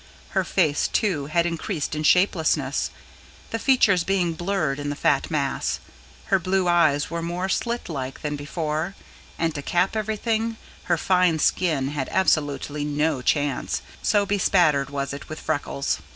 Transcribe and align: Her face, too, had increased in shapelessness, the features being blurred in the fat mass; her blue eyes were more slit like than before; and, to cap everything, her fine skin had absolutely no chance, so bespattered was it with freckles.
Her 0.29 0.43
face, 0.43 0.87
too, 0.87 1.27
had 1.27 1.45
increased 1.45 1.93
in 1.93 2.01
shapelessness, 2.01 2.89
the 3.51 3.59
features 3.59 4.03
being 4.03 4.33
blurred 4.33 4.79
in 4.79 4.89
the 4.89 4.95
fat 4.95 5.29
mass; 5.29 5.79
her 6.33 6.39
blue 6.39 6.67
eyes 6.67 7.11
were 7.11 7.21
more 7.21 7.47
slit 7.47 7.87
like 7.87 8.23
than 8.23 8.35
before; 8.35 8.95
and, 9.37 9.53
to 9.53 9.61
cap 9.61 9.95
everything, 9.95 10.57
her 10.85 10.97
fine 10.97 11.37
skin 11.37 11.89
had 11.89 12.09
absolutely 12.11 12.83
no 12.83 13.21
chance, 13.21 13.83
so 14.01 14.25
bespattered 14.25 14.89
was 14.89 15.13
it 15.13 15.29
with 15.29 15.39
freckles. 15.39 15.99